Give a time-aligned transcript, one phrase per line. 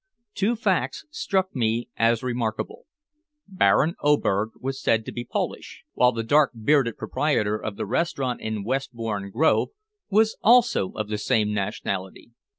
[0.33, 2.87] Two facts struck me as remarkable:
[3.47, 8.41] Baron Oberg was said to be Polish, while the dark bearded proprietor of the restaurant
[8.41, 9.69] in Westbourne Grove
[10.09, 12.31] was also of the same nationality.